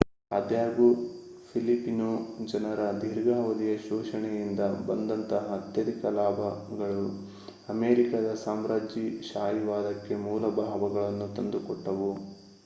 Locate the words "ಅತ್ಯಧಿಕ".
5.57-6.03